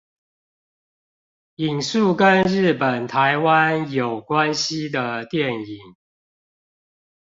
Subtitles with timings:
[1.57, 5.95] 引述跟日本台灣有關係的電影